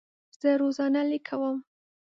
زه 0.39 0.49
روزانه 0.61 1.01
لیک 1.09 1.23
کوم. 1.29 1.57